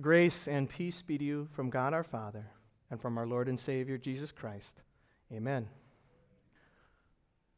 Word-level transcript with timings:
Grace 0.00 0.48
and 0.48 0.68
peace 0.68 1.02
be 1.02 1.16
to 1.18 1.24
you 1.24 1.48
from 1.52 1.70
God 1.70 1.94
our 1.94 2.02
Father 2.02 2.44
and 2.90 3.00
from 3.00 3.16
our 3.16 3.26
Lord 3.26 3.48
and 3.48 3.58
Savior 3.58 3.96
Jesus 3.96 4.32
Christ. 4.32 4.80
Amen. 5.32 5.68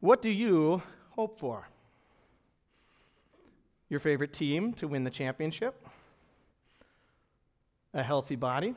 What 0.00 0.20
do 0.20 0.30
you 0.30 0.82
hope 1.10 1.38
for? 1.38 1.66
Your 3.88 4.00
favorite 4.00 4.34
team 4.34 4.74
to 4.74 4.86
win 4.86 5.02
the 5.02 5.10
championship? 5.10 5.86
A 7.94 8.02
healthy 8.02 8.36
body? 8.36 8.74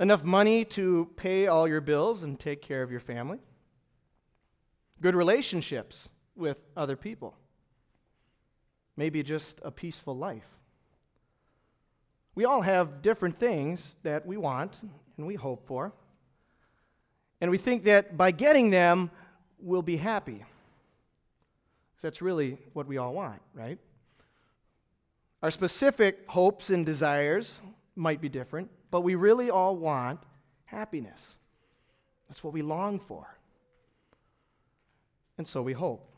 Enough 0.00 0.24
money 0.24 0.64
to 0.64 1.10
pay 1.16 1.46
all 1.46 1.68
your 1.68 1.82
bills 1.82 2.22
and 2.22 2.40
take 2.40 2.62
care 2.62 2.82
of 2.82 2.90
your 2.90 3.00
family? 3.00 3.38
Good 5.02 5.14
relationships 5.14 6.08
with 6.34 6.56
other 6.74 6.96
people? 6.96 7.34
Maybe 8.96 9.22
just 9.22 9.60
a 9.62 9.70
peaceful 9.70 10.16
life? 10.16 10.48
We 12.36 12.44
all 12.44 12.60
have 12.62 13.02
different 13.02 13.40
things 13.40 13.96
that 14.04 14.24
we 14.24 14.36
want 14.36 14.80
and 15.16 15.26
we 15.26 15.34
hope 15.34 15.66
for. 15.66 15.92
And 17.40 17.50
we 17.50 17.58
think 17.58 17.84
that 17.84 18.16
by 18.16 18.30
getting 18.30 18.70
them, 18.70 19.10
we'll 19.58 19.82
be 19.82 19.96
happy. 19.96 20.44
That's 22.02 22.22
really 22.22 22.56
what 22.72 22.86
we 22.86 22.98
all 22.98 23.12
want, 23.14 23.42
right? 23.52 23.78
Our 25.42 25.50
specific 25.50 26.20
hopes 26.28 26.70
and 26.70 26.86
desires 26.86 27.58
might 27.96 28.20
be 28.20 28.28
different, 28.28 28.70
but 28.92 29.00
we 29.00 29.16
really 29.16 29.50
all 29.50 29.76
want 29.76 30.20
happiness. 30.66 31.36
That's 32.28 32.44
what 32.44 32.52
we 32.52 32.62
long 32.62 33.00
for. 33.00 33.26
And 35.36 35.48
so 35.48 35.62
we 35.62 35.72
hope. 35.72 36.08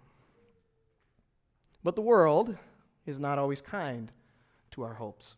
But 1.83 1.95
the 1.95 2.03
world 2.03 2.55
is 3.07 3.19
not 3.19 3.39
always 3.39 3.63
kind 3.63 4.13
to 4.73 4.83
our 4.83 4.93
hopes. 4.93 5.37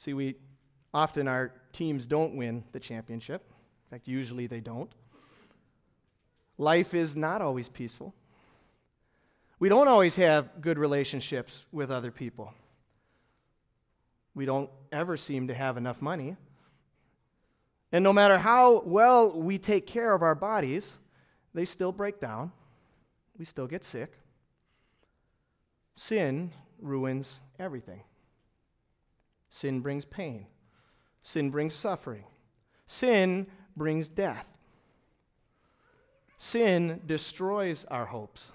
See, 0.00 0.14
we 0.14 0.36
often 0.94 1.28
our 1.28 1.52
teams 1.74 2.06
don't 2.06 2.34
win 2.34 2.64
the 2.72 2.80
championship. 2.80 3.44
In 3.86 3.96
fact, 3.98 4.08
usually 4.08 4.46
they 4.46 4.60
don't. 4.60 4.90
Life 6.56 6.94
is 6.94 7.16
not 7.16 7.42
always 7.42 7.68
peaceful. 7.68 8.14
We 9.58 9.68
don't 9.68 9.88
always 9.88 10.16
have 10.16 10.62
good 10.62 10.78
relationships 10.78 11.66
with 11.70 11.90
other 11.90 12.10
people. 12.10 12.54
We 14.34 14.46
don't 14.46 14.70
ever 14.90 15.18
seem 15.18 15.48
to 15.48 15.54
have 15.54 15.76
enough 15.76 16.00
money. 16.00 16.34
And 17.92 18.02
no 18.02 18.14
matter 18.14 18.38
how 18.38 18.80
well 18.86 19.38
we 19.38 19.58
take 19.58 19.86
care 19.86 20.14
of 20.14 20.22
our 20.22 20.34
bodies, 20.34 20.96
they 21.52 21.66
still 21.66 21.92
break 21.92 22.20
down. 22.20 22.52
We 23.38 23.44
still 23.44 23.66
get 23.66 23.84
sick. 23.84 24.14
Sin 25.96 26.52
ruins 26.80 27.40
everything. 27.58 28.00
Sin 29.50 29.80
brings 29.80 30.04
pain. 30.04 30.46
Sin 31.22 31.50
brings 31.50 31.74
suffering. 31.74 32.24
Sin 32.86 33.46
brings 33.76 34.08
death. 34.08 34.46
Sin 36.38 37.00
destroys 37.06 37.84
our 37.90 38.06
hopes 38.06 38.50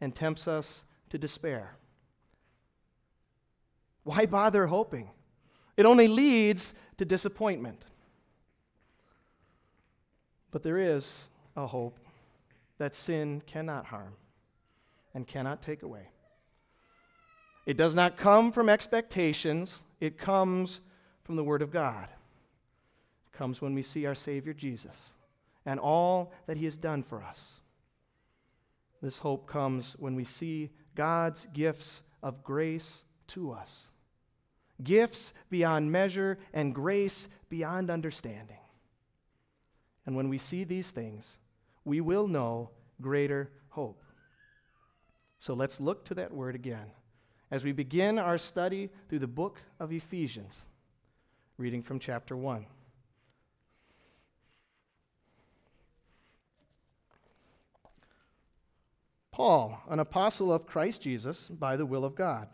and 0.00 0.14
tempts 0.14 0.46
us 0.46 0.82
to 1.08 1.16
despair. 1.16 1.76
Why 4.04 4.26
bother 4.26 4.66
hoping? 4.66 5.08
It 5.76 5.86
only 5.86 6.08
leads 6.08 6.74
to 6.98 7.04
disappointment. 7.04 7.84
But 10.50 10.62
there 10.62 10.78
is 10.78 11.24
a 11.56 11.66
hope 11.66 11.98
that 12.78 12.94
sin 12.94 13.42
cannot 13.46 13.86
harm 13.86 14.14
and 15.14 15.26
cannot 15.26 15.62
take 15.62 15.82
away. 15.82 16.08
It 17.66 17.76
does 17.76 17.94
not 17.94 18.16
come 18.16 18.52
from 18.52 18.68
expectations, 18.68 19.82
it 20.00 20.18
comes 20.18 20.80
from 21.24 21.36
the 21.36 21.44
Word 21.44 21.62
of 21.62 21.70
God. 21.70 22.08
It 23.26 23.36
comes 23.36 23.62
when 23.62 23.74
we 23.74 23.82
see 23.82 24.06
our 24.06 24.14
Savior 24.14 24.52
Jesus 24.52 25.12
and 25.64 25.78
all 25.78 26.32
that 26.46 26.56
He 26.56 26.64
has 26.64 26.76
done 26.76 27.02
for 27.02 27.22
us. 27.22 27.60
This 29.00 29.18
hope 29.18 29.46
comes 29.46 29.94
when 29.98 30.14
we 30.14 30.24
see 30.24 30.70
God's 30.94 31.46
gifts 31.52 32.02
of 32.22 32.42
grace 32.42 33.04
to 33.28 33.52
us 33.52 33.88
gifts 34.82 35.32
beyond 35.50 35.90
measure 35.90 36.38
and 36.52 36.74
grace 36.74 37.28
beyond 37.48 37.90
understanding. 37.90 38.58
And 40.06 40.16
when 40.16 40.28
we 40.28 40.38
see 40.38 40.64
these 40.64 40.90
things, 40.90 41.38
we 41.84 42.00
will 42.00 42.26
know 42.26 42.70
greater 43.00 43.50
hope. 43.68 44.02
So 45.38 45.54
let's 45.54 45.80
look 45.80 46.04
to 46.06 46.14
that 46.14 46.32
word 46.32 46.54
again 46.54 46.90
as 47.52 47.62
we 47.62 47.70
begin 47.72 48.18
our 48.18 48.38
study 48.38 48.88
through 49.08 49.18
the 49.18 49.26
book 49.26 49.60
of 49.78 49.92
Ephesians, 49.92 50.64
reading 51.58 51.82
from 51.82 51.98
chapter 51.98 52.34
1. 52.34 52.64
Paul, 59.30 59.78
an 59.90 60.00
apostle 60.00 60.50
of 60.50 60.66
Christ 60.66 61.02
Jesus 61.02 61.48
by 61.48 61.76
the 61.76 61.84
will 61.84 62.06
of 62.06 62.14
God, 62.14 62.48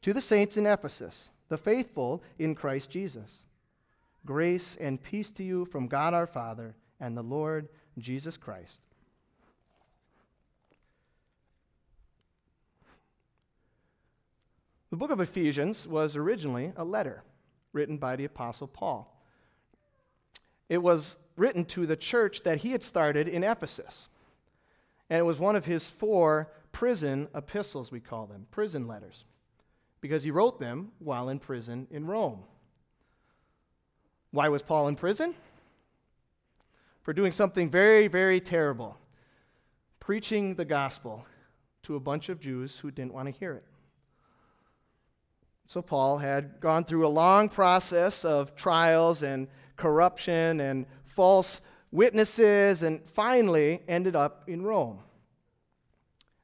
to 0.00 0.14
the 0.14 0.22
saints 0.22 0.56
in 0.56 0.66
Ephesus, 0.66 1.28
the 1.50 1.58
faithful 1.58 2.22
in 2.38 2.54
Christ 2.54 2.88
Jesus. 2.88 3.44
Grace 4.24 4.74
and 4.80 5.02
peace 5.02 5.30
to 5.32 5.44
you 5.44 5.66
from 5.66 5.86
God 5.86 6.14
our 6.14 6.26
Father 6.26 6.74
and 6.98 7.14
the 7.14 7.22
Lord 7.22 7.68
Jesus 7.98 8.38
Christ. 8.38 8.86
The 14.94 14.98
book 14.98 15.10
of 15.10 15.18
Ephesians 15.18 15.88
was 15.88 16.14
originally 16.14 16.72
a 16.76 16.84
letter 16.84 17.24
written 17.72 17.98
by 17.98 18.14
the 18.14 18.26
Apostle 18.26 18.68
Paul. 18.68 19.20
It 20.68 20.78
was 20.78 21.16
written 21.36 21.64
to 21.64 21.84
the 21.84 21.96
church 21.96 22.44
that 22.44 22.58
he 22.58 22.70
had 22.70 22.84
started 22.84 23.26
in 23.26 23.42
Ephesus. 23.42 24.08
And 25.10 25.18
it 25.18 25.24
was 25.24 25.40
one 25.40 25.56
of 25.56 25.64
his 25.64 25.90
four 25.90 26.52
prison 26.70 27.26
epistles, 27.34 27.90
we 27.90 27.98
call 27.98 28.26
them, 28.26 28.46
prison 28.52 28.86
letters, 28.86 29.24
because 30.00 30.22
he 30.22 30.30
wrote 30.30 30.60
them 30.60 30.92
while 31.00 31.28
in 31.28 31.40
prison 31.40 31.88
in 31.90 32.06
Rome. 32.06 32.44
Why 34.30 34.48
was 34.48 34.62
Paul 34.62 34.86
in 34.86 34.94
prison? 34.94 35.34
For 37.02 37.12
doing 37.12 37.32
something 37.32 37.68
very, 37.68 38.06
very 38.06 38.40
terrible 38.40 38.96
preaching 39.98 40.54
the 40.54 40.64
gospel 40.64 41.26
to 41.82 41.96
a 41.96 42.00
bunch 42.00 42.28
of 42.28 42.38
Jews 42.38 42.78
who 42.78 42.92
didn't 42.92 43.12
want 43.12 43.26
to 43.26 43.32
hear 43.32 43.54
it. 43.54 43.64
So 45.66 45.80
Paul 45.80 46.18
had 46.18 46.60
gone 46.60 46.84
through 46.84 47.06
a 47.06 47.08
long 47.08 47.48
process 47.48 48.24
of 48.24 48.54
trials 48.54 49.22
and 49.22 49.48
corruption 49.76 50.60
and 50.60 50.86
false 51.04 51.60
witnesses 51.90 52.82
and 52.82 53.00
finally 53.10 53.82
ended 53.88 54.14
up 54.14 54.44
in 54.46 54.62
Rome. 54.62 54.98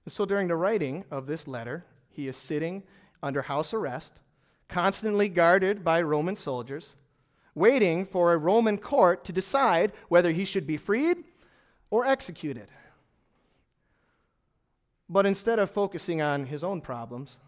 And 0.05 0.13
so 0.13 0.25
during 0.25 0.49
the 0.49 0.57
writing 0.57 1.05
of 1.11 1.27
this 1.27 1.47
letter, 1.47 1.85
he 2.09 2.29
is 2.29 2.37
sitting 2.37 2.83
under 3.23 3.43
house 3.43 3.75
arrest, 3.75 4.21
constantly 4.69 5.29
guarded 5.29 5.85
by 5.85 6.01
Roman 6.01 6.37
soldiers, 6.37 6.97
waiting 7.55 8.07
for 8.07 8.33
a 8.33 8.39
Roman 8.39 8.79
court 8.79 9.25
to 9.25 9.33
decide 9.33 9.93
whether 10.09 10.33
he 10.33 10.45
should 10.45 10.67
be 10.67 10.77
freed 10.77 11.19
or 11.91 12.07
executed. 12.07 12.69
But 15.09 15.27
instead 15.27 15.59
of 15.59 15.71
focusing 15.71 16.23
on 16.23 16.47
his 16.47 16.65
own 16.65 16.81
problems, 16.81 17.39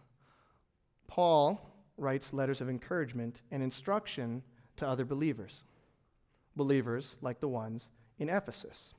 Paul 1.13 1.61
writes 1.99 2.33
letters 2.33 2.63
of 2.63 2.71
encouragement 2.71 3.43
and 3.51 3.63
instruction 3.63 4.43
to 4.79 4.89
other 4.89 5.05
believers, 5.05 5.63
believers 6.57 7.17
like 7.21 7.39
the 7.39 7.49
ones 7.49 7.91
in 8.19 8.31
Ephesus. 8.31 8.95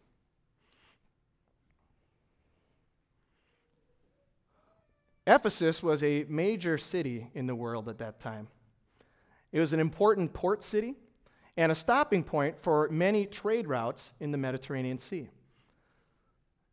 Ephesus 5.25 5.81
was 5.81 6.03
a 6.03 6.23
major 6.29 6.77
city 6.77 7.31
in 7.33 7.47
the 7.47 7.55
world 7.55 7.89
at 7.89 7.97
that 7.97 8.19
time. 8.19 8.47
It 9.51 9.59
was 9.59 9.73
an 9.73 9.79
important 9.79 10.33
port 10.33 10.63
city 10.63 10.93
and 11.57 11.71
a 11.71 11.75
stopping 11.75 12.23
point 12.23 12.61
for 12.61 12.89
many 12.89 13.25
trade 13.25 13.67
routes 13.67 14.13
in 14.19 14.29
the 14.29 14.37
Mediterranean 14.37 14.99
Sea. 14.99 15.29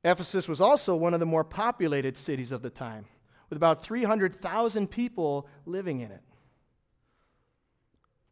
Ephesus 0.04 0.46
was 0.46 0.60
also 0.60 0.94
one 0.94 1.14
of 1.14 1.20
the 1.20 1.24
more 1.24 1.44
populated 1.44 2.18
cities 2.18 2.52
of 2.52 2.60
the 2.60 2.68
time 2.68 3.06
with 3.50 3.56
about 3.56 3.84
300,000 3.84 4.88
people 4.88 5.46
living 5.66 6.00
in 6.00 6.10
it. 6.10 6.22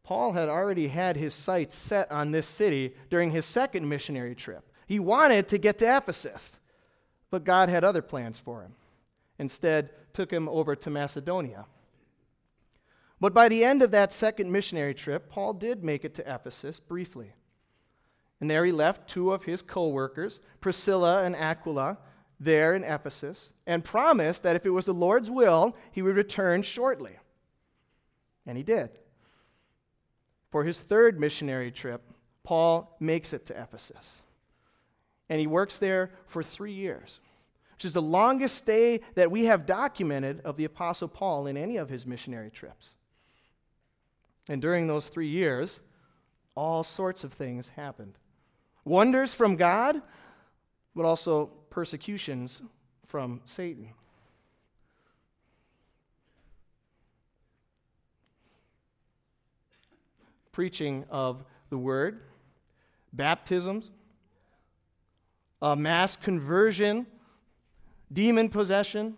Paul 0.03 0.31
had 0.31 0.49
already 0.49 0.87
had 0.87 1.17
his 1.17 1.35
sights 1.35 1.75
set 1.77 2.11
on 2.11 2.31
this 2.31 2.47
city 2.47 2.95
during 3.11 3.29
his 3.29 3.45
second 3.45 3.87
missionary 3.87 4.33
trip. 4.33 4.65
He 4.87 4.97
wanted 4.97 5.47
to 5.49 5.59
get 5.59 5.77
to 5.79 5.97
Ephesus, 5.97 6.57
but 7.29 7.43
God 7.43 7.69
had 7.69 7.83
other 7.83 8.01
plans 8.01 8.39
for 8.39 8.63
him. 8.63 8.73
Instead, 9.37 9.91
took 10.13 10.31
him 10.31 10.49
over 10.49 10.75
to 10.75 10.89
Macedonia. 10.89 11.65
But 13.19 13.33
by 13.33 13.49
the 13.49 13.63
end 13.63 13.83
of 13.83 13.91
that 13.91 14.13
second 14.13 14.51
missionary 14.51 14.93
trip, 14.93 15.29
Paul 15.29 15.53
did 15.53 15.83
make 15.83 16.03
it 16.05 16.15
to 16.15 16.33
Ephesus 16.33 16.79
briefly. 16.79 17.33
And 18.41 18.49
there 18.49 18.65
he 18.65 18.71
left 18.71 19.09
two 19.09 19.31
of 19.31 19.43
his 19.43 19.61
co 19.61 19.89
workers, 19.89 20.39
Priscilla 20.61 21.23
and 21.23 21.35
Aquila, 21.35 21.97
there 22.39 22.75
in 22.75 22.83
Ephesus 22.83 23.49
and 23.67 23.83
promised 23.83 24.43
that 24.43 24.55
if 24.55 24.65
it 24.65 24.69
was 24.69 24.85
the 24.85 24.93
Lord's 24.93 25.29
will, 25.29 25.75
he 25.91 26.01
would 26.01 26.15
return 26.15 26.61
shortly. 26.61 27.17
And 28.45 28.57
he 28.57 28.63
did. 28.63 28.89
For 30.51 30.63
his 30.63 30.79
third 30.79 31.19
missionary 31.19 31.71
trip, 31.71 32.01
Paul 32.43 32.95
makes 32.99 33.33
it 33.33 33.45
to 33.47 33.61
Ephesus. 33.61 34.21
And 35.29 35.39
he 35.39 35.47
works 35.47 35.77
there 35.77 36.11
for 36.25 36.41
three 36.41 36.73
years, 36.73 37.19
which 37.75 37.85
is 37.85 37.93
the 37.93 38.01
longest 38.01 38.55
stay 38.55 39.01
that 39.15 39.29
we 39.29 39.45
have 39.45 39.65
documented 39.65 40.41
of 40.41 40.57
the 40.57 40.65
Apostle 40.65 41.07
Paul 41.07 41.45
in 41.47 41.57
any 41.57 41.77
of 41.77 41.89
his 41.89 42.05
missionary 42.05 42.49
trips. 42.49 42.95
And 44.47 44.61
during 44.61 44.87
those 44.87 45.05
three 45.05 45.27
years, 45.27 45.79
all 46.55 46.83
sorts 46.83 47.23
of 47.23 47.33
things 47.33 47.69
happened 47.69 48.15
wonders 48.85 49.33
from 49.33 49.55
God, 49.55 50.01
but 50.95 51.05
also 51.05 51.51
persecutions 51.69 52.61
from 53.07 53.41
Satan. 53.45 53.89
Preaching 60.51 61.05
of 61.09 61.43
the 61.69 61.77
word, 61.77 62.19
baptisms, 63.13 63.91
a 65.61 65.75
mass 65.75 66.15
conversion, 66.15 67.05
demon 68.11 68.49
possession. 68.49 69.17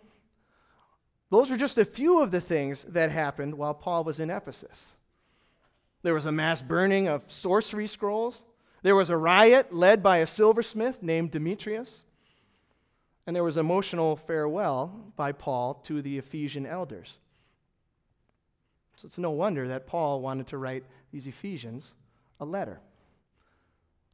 Those 1.30 1.52
are 1.52 1.58
just 1.58 1.78
a 1.78 1.86
few 1.86 2.22
of 2.22 2.32
the 2.32 2.42
things 2.42 2.84
that 2.90 3.12
happened 3.12 3.56
while 3.56 3.74
Paul 3.74 4.04
was 4.04 4.20
in 4.20 4.30
Ephesus. 4.30 4.96
There 6.04 6.14
was 6.14 6.26
a 6.26 6.32
mass 6.32 6.62
burning 6.62 7.08
of 7.08 7.24
sorcery 7.28 7.88
scrolls. 7.88 8.44
There 8.82 8.96
was 8.96 9.10
a 9.10 9.18
riot 9.18 9.74
led 9.74 10.02
by 10.02 10.18
a 10.18 10.28
silversmith 10.28 11.02
named 11.02 11.32
Demetrius. 11.32 12.04
And 13.26 13.36
there 13.36 13.44
was 13.44 13.58
emotional 13.58 14.16
farewell 14.16 15.14
by 15.16 15.32
Paul 15.32 15.76
to 15.86 16.02
the 16.02 16.18
Ephesian 16.18 16.66
elders. 16.66 17.18
So 18.96 19.06
it's 19.06 19.18
no 19.18 19.32
wonder 19.32 19.68
that 19.68 19.88
Paul 19.88 20.22
wanted 20.22 20.48
to 20.48 20.58
write 20.58 20.84
these 21.12 21.28
Ephesians 21.28 21.94
a 22.40 22.46
letter. 22.46 22.80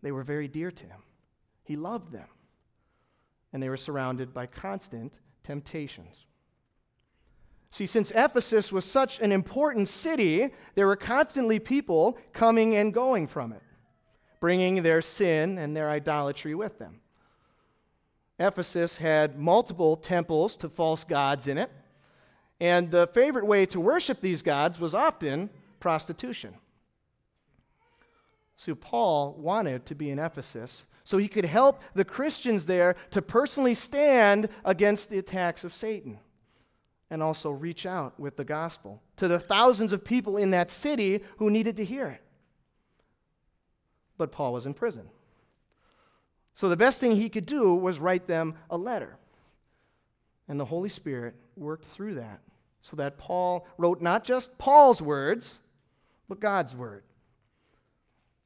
They 0.01 0.11
were 0.11 0.23
very 0.23 0.47
dear 0.47 0.71
to 0.71 0.85
him, 0.85 1.01
he 1.63 1.75
loved 1.75 2.11
them, 2.11 2.27
and 3.51 3.61
they 3.61 3.69
were 3.69 3.77
surrounded 3.77 4.33
by 4.33 4.45
constant 4.45 5.17
temptations. 5.43 6.25
See, 7.69 7.85
since 7.85 8.11
Ephesus 8.11 8.71
was 8.71 8.85
such 8.85 9.19
an 9.19 9.31
important 9.31 9.89
city, 9.89 10.49
there 10.75 10.87
were 10.87 10.95
constantly 10.95 11.59
people 11.59 12.17
coming 12.33 12.75
and 12.75 12.93
going 12.93 13.27
from 13.27 13.51
it, 13.51 13.63
bringing 14.39 14.83
their 14.83 15.01
sin 15.01 15.57
and 15.57 15.75
their 15.75 15.89
idolatry 15.89 16.55
with 16.55 16.79
them. 16.79 17.01
Ephesus 18.39 18.97
had 18.97 19.39
multiple 19.39 19.95
temples 19.95 20.55
to 20.57 20.69
false 20.69 21.03
gods 21.03 21.47
in 21.47 21.57
it, 21.57 21.71
and 22.59 22.91
the 22.91 23.07
favorite 23.07 23.45
way 23.45 23.65
to 23.65 23.79
worship 23.79 24.21
these 24.21 24.43
gods 24.43 24.79
was 24.79 24.93
often 24.93 25.49
prostitution. 25.79 26.53
So 28.57 28.73
Paul 28.73 29.35
wanted 29.37 29.85
to 29.85 29.95
be 29.95 30.09
in 30.09 30.19
Ephesus 30.19 30.85
so 31.03 31.17
he 31.17 31.27
could 31.27 31.45
help 31.45 31.81
the 31.93 32.03
Christians 32.03 32.65
there 32.65 32.95
to 33.11 33.21
personally 33.21 33.75
stand 33.75 34.49
against 34.65 35.09
the 35.09 35.19
attacks 35.19 35.63
of 35.63 35.73
Satan 35.73 36.19
and 37.09 37.23
also 37.23 37.51
reach 37.51 37.85
out 37.85 38.19
with 38.19 38.35
the 38.35 38.43
gospel 38.43 39.01
to 39.15 39.27
the 39.27 39.39
thousands 39.39 39.93
of 39.93 40.03
people 40.03 40.37
in 40.37 40.51
that 40.51 40.71
city 40.71 41.23
who 41.37 41.49
needed 41.49 41.77
to 41.77 41.85
hear 41.85 42.07
it. 42.07 42.21
But 44.17 44.31
Paul 44.31 44.53
was 44.53 44.65
in 44.65 44.73
prison. 44.73 45.09
So 46.57 46.69
the 46.69 46.75
best 46.75 46.99
thing 46.99 47.15
he 47.15 47.29
could 47.29 47.45
do 47.45 47.75
was 47.75 47.99
write 47.99 48.25
them 48.25 48.55
a 48.71 48.77
letter. 48.79 49.15
And 50.47 50.59
the 50.59 50.65
Holy 50.65 50.89
Spirit 50.89 51.35
worked 51.55 51.85
through 51.85 52.15
that 52.15 52.39
so 52.81 52.95
that 52.95 53.19
Paul 53.19 53.67
wrote 53.77 54.01
not 54.01 54.23
just 54.23 54.57
Paul's 54.57 54.99
words, 54.99 55.59
but 56.27 56.39
God's 56.39 56.73
word. 56.73 57.03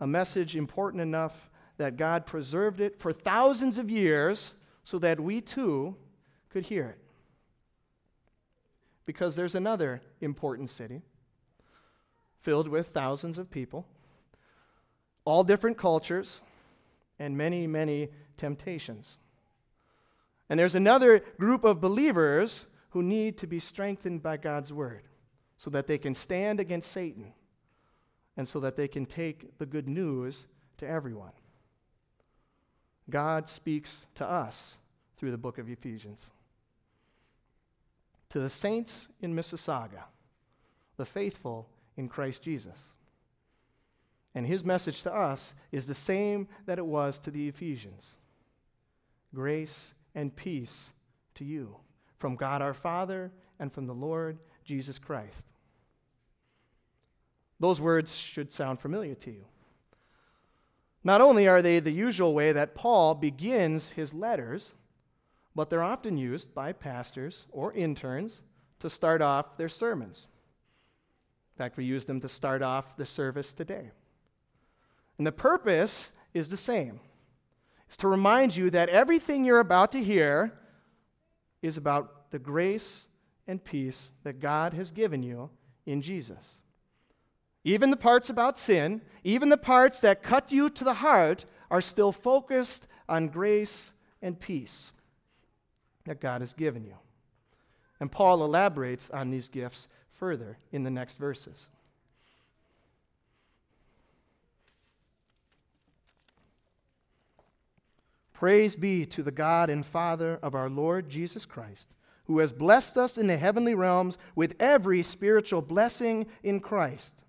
A 0.01 0.07
message 0.07 0.57
important 0.57 1.01
enough 1.01 1.49
that 1.77 1.95
God 1.95 2.25
preserved 2.25 2.81
it 2.81 2.99
for 2.99 3.13
thousands 3.13 3.77
of 3.77 3.89
years 3.89 4.55
so 4.83 4.99
that 4.99 5.17
we 5.17 5.39
too 5.39 5.95
could 6.49 6.65
hear 6.65 6.89
it 6.89 6.99
because 9.05 9.37
there's 9.37 9.55
another 9.55 10.01
important 10.19 10.69
city 10.69 11.01
filled 12.41 12.67
with 12.67 12.87
thousands 12.87 13.37
of 13.37 13.49
people, 13.49 13.87
all 15.23 15.45
different 15.45 15.77
cultures, 15.77 16.41
and 17.21 17.37
many, 17.37 17.67
many 17.67 18.09
temptations. 18.37 19.19
And 20.49 20.59
there's 20.59 20.75
another 20.75 21.19
group 21.39 21.63
of 21.63 21.79
believers 21.79 22.65
who 22.89 23.03
need 23.03 23.37
to 23.37 23.47
be 23.47 23.59
strengthened 23.59 24.21
by 24.23 24.37
God's 24.37 24.73
word 24.73 25.03
so 25.57 25.69
that 25.69 25.87
they 25.87 25.97
can 25.97 26.15
stand 26.15 26.59
against 26.59 26.91
Satan 26.91 27.33
and 28.35 28.47
so 28.47 28.59
that 28.61 28.75
they 28.75 28.87
can 28.87 29.05
take 29.05 29.57
the 29.59 29.65
good 29.65 29.87
news 29.87 30.45
to 30.77 30.87
everyone. 30.87 31.31
God 33.09 33.47
speaks 33.47 34.07
to 34.15 34.25
us 34.25 34.77
through 35.17 35.31
the 35.31 35.37
book 35.37 35.57
of 35.57 35.69
Ephesians 35.69 36.31
to 38.29 38.39
the 38.39 38.49
saints 38.49 39.09
in 39.19 39.35
Mississauga, 39.35 40.03
the 40.97 41.05
faithful 41.05 41.67
in 41.97 42.07
Christ 42.07 42.41
Jesus. 42.41 42.93
And 44.33 44.45
his 44.45 44.63
message 44.63 45.03
to 45.03 45.13
us 45.13 45.53
is 45.71 45.87
the 45.87 45.93
same 45.93 46.47
that 46.65 46.77
it 46.77 46.85
was 46.85 47.19
to 47.19 47.31
the 47.31 47.47
Ephesians 47.47 48.17
grace 49.33 49.93
and 50.13 50.35
peace 50.35 50.91
to 51.35 51.45
you 51.45 51.75
from 52.19 52.35
God 52.35 52.61
our 52.61 52.73
Father 52.73 53.31
and 53.59 53.71
from 53.71 53.87
the 53.87 53.93
Lord 53.93 54.37
Jesus 54.65 54.99
Christ. 54.99 55.45
Those 57.59 57.79
words 57.79 58.15
should 58.15 58.51
sound 58.51 58.79
familiar 58.79 59.15
to 59.15 59.31
you. 59.31 59.45
Not 61.03 61.21
only 61.21 61.47
are 61.47 61.61
they 61.61 61.79
the 61.79 61.91
usual 61.91 62.33
way 62.33 62.51
that 62.51 62.75
Paul 62.75 63.15
begins 63.15 63.89
his 63.89 64.13
letters, 64.13 64.73
but 65.55 65.69
they're 65.69 65.83
often 65.83 66.17
used 66.17 66.53
by 66.53 66.73
pastors 66.73 67.45
or 67.51 67.73
interns 67.73 68.41
to 68.79 68.89
start 68.89 69.21
off 69.21 69.57
their 69.57 69.69
sermons. 69.69 70.27
In 71.55 71.57
fact, 71.57 71.77
we 71.77 71.85
use 71.85 72.05
them 72.05 72.19
to 72.21 72.29
start 72.29 72.61
off 72.61 72.97
the 72.97 73.05
service 73.05 73.53
today. 73.53 73.91
And 75.21 75.27
the 75.27 75.31
purpose 75.31 76.11
is 76.33 76.49
the 76.49 76.57
same. 76.57 76.99
It's 77.85 77.97
to 77.97 78.07
remind 78.07 78.55
you 78.55 78.71
that 78.71 78.89
everything 78.89 79.45
you're 79.45 79.59
about 79.59 79.91
to 79.91 80.03
hear 80.03 80.51
is 81.61 81.77
about 81.77 82.31
the 82.31 82.39
grace 82.39 83.07
and 83.45 83.63
peace 83.63 84.13
that 84.23 84.39
God 84.39 84.73
has 84.73 84.89
given 84.89 85.21
you 85.21 85.51
in 85.85 86.01
Jesus. 86.01 86.55
Even 87.63 87.91
the 87.91 87.97
parts 87.97 88.31
about 88.31 88.57
sin, 88.57 88.99
even 89.23 89.49
the 89.49 89.57
parts 89.57 89.99
that 89.99 90.23
cut 90.23 90.51
you 90.51 90.71
to 90.71 90.83
the 90.83 90.95
heart, 90.95 91.45
are 91.69 91.81
still 91.81 92.11
focused 92.11 92.87
on 93.07 93.27
grace 93.27 93.91
and 94.23 94.39
peace 94.39 94.91
that 96.05 96.19
God 96.19 96.41
has 96.41 96.53
given 96.55 96.83
you. 96.83 96.95
And 97.99 98.11
Paul 98.11 98.43
elaborates 98.43 99.11
on 99.11 99.29
these 99.29 99.49
gifts 99.49 99.87
further 100.13 100.57
in 100.71 100.81
the 100.81 100.89
next 100.89 101.19
verses. 101.19 101.69
Praise 108.41 108.75
be 108.75 109.05
to 109.05 109.21
the 109.21 109.29
God 109.29 109.69
and 109.69 109.85
Father 109.85 110.39
of 110.41 110.55
our 110.55 110.67
Lord 110.67 111.07
Jesus 111.07 111.45
Christ, 111.45 111.93
who 112.23 112.39
has 112.39 112.51
blessed 112.51 112.97
us 112.97 113.19
in 113.19 113.27
the 113.27 113.37
heavenly 113.37 113.75
realms 113.75 114.17
with 114.35 114.55
every 114.59 115.03
spiritual 115.03 115.61
blessing 115.61 116.25
in 116.41 116.59
Christ. 116.59 117.23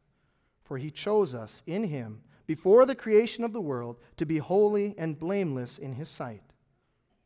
For 0.64 0.78
he 0.78 0.90
chose 0.90 1.35
us 1.35 1.61
in 1.66 1.85
him 1.85 2.23
before 2.47 2.87
the 2.87 2.95
creation 2.95 3.45
of 3.45 3.52
the 3.52 3.61
world 3.61 3.99
to 4.16 4.25
be 4.25 4.38
holy 4.38 4.95
and 4.97 5.19
blameless 5.19 5.76
in 5.76 5.92
his 5.92 6.09
sight. 6.09 6.54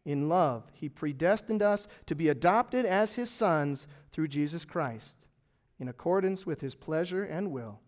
In 0.05 0.28
love, 0.28 0.64
he 0.73 0.88
predestined 0.88 1.62
us 1.62 1.87
to 2.07 2.16
be 2.16 2.31
adopted 2.31 2.87
as 2.87 3.14
his 3.14 3.31
sons 3.31 3.87
through 4.11 4.26
Jesus 4.26 4.64
Christ, 4.64 5.16
in 5.78 5.87
accordance 5.87 6.45
with 6.45 6.61
his 6.61 6.75
pleasure 6.75 7.23
and 7.23 7.52
will, 7.52 7.78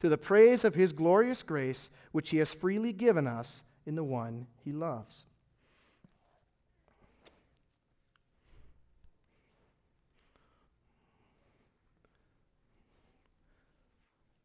to 0.00 0.08
the 0.08 0.16
praise 0.16 0.64
of 0.64 0.74
his 0.74 0.94
glorious 0.94 1.42
grace, 1.42 1.90
which 2.12 2.30
he 2.30 2.38
has 2.38 2.54
freely 2.54 2.94
given 2.94 3.26
us 3.26 3.64
in 3.84 3.96
the 3.96 4.02
one 4.02 4.46
he 4.64 4.72
loves. 4.72 5.26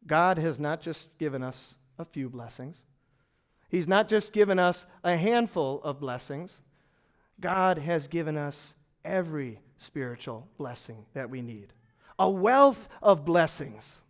God 0.08 0.38
has 0.38 0.58
not 0.58 0.80
just 0.80 1.16
given 1.18 1.42
us 1.44 1.76
a 1.98 2.04
few 2.04 2.28
blessings. 2.28 2.80
He's 3.68 3.86
not 3.86 4.08
just 4.08 4.32
given 4.32 4.58
us 4.58 4.86
a 5.04 5.16
handful 5.16 5.80
of 5.82 6.00
blessings. 6.00 6.60
God 7.40 7.78
has 7.78 8.08
given 8.08 8.36
us 8.36 8.74
every 9.04 9.60
spiritual 9.76 10.48
blessing 10.56 11.04
that 11.14 11.30
we 11.30 11.42
need, 11.42 11.72
a 12.18 12.28
wealth 12.28 12.88
of 13.00 13.24
blessings, 13.24 14.00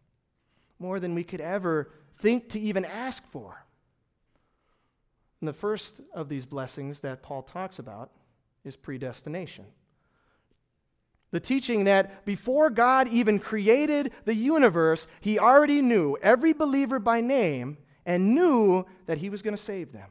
more 0.78 1.00
than 1.00 1.14
we 1.14 1.24
could 1.24 1.40
ever 1.40 1.90
think 2.20 2.48
to 2.50 2.60
even 2.60 2.84
ask 2.84 3.26
for. 3.30 3.62
And 5.40 5.48
the 5.48 5.52
first 5.52 6.00
of 6.14 6.28
these 6.28 6.46
blessings 6.46 7.00
that 7.00 7.22
Paul 7.22 7.42
talks 7.42 7.80
about 7.80 8.10
is 8.64 8.76
predestination. 8.76 9.66
The 11.30 11.40
teaching 11.40 11.84
that 11.84 12.24
before 12.24 12.70
God 12.70 13.08
even 13.08 13.38
created 13.38 14.12
the 14.24 14.34
universe, 14.34 15.06
he 15.20 15.38
already 15.38 15.82
knew 15.82 16.16
every 16.22 16.54
believer 16.54 16.98
by 16.98 17.20
name 17.20 17.76
and 18.06 18.34
knew 18.34 18.86
that 19.06 19.18
he 19.18 19.28
was 19.28 19.42
going 19.42 19.56
to 19.56 19.62
save 19.62 19.92
them. 19.92 20.10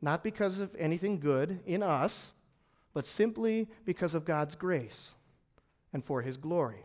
Not 0.00 0.24
because 0.24 0.58
of 0.58 0.74
anything 0.78 1.20
good 1.20 1.60
in 1.66 1.82
us, 1.82 2.32
but 2.94 3.04
simply 3.04 3.68
because 3.84 4.14
of 4.14 4.24
God's 4.24 4.54
grace 4.54 5.14
and 5.92 6.04
for 6.04 6.22
his 6.22 6.36
glory. 6.36 6.84